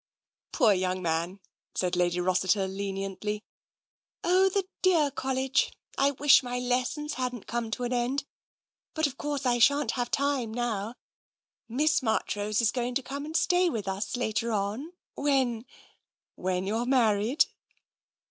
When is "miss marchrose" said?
11.69-12.61